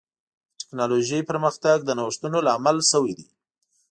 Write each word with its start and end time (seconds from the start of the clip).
د 0.03 0.03
ټکنالوجۍ 0.59 1.21
پرمختګ 1.29 1.77
د 1.83 1.89
نوښتونو 1.99 2.37
لامل 2.47 2.77
شوی 2.91 3.13
دی. 3.17 3.27